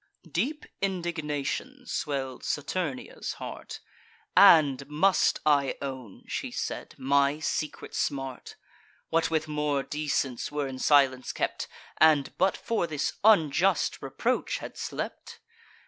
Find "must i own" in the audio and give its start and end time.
4.87-6.23